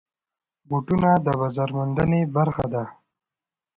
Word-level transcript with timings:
بوټونه 0.69 1.09
د 1.25 1.27
بازار 1.39 1.69
موندنې 1.77 2.21
برخه 2.35 2.65
ده. 2.73 2.83